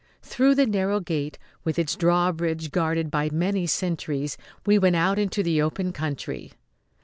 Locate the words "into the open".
5.19-5.93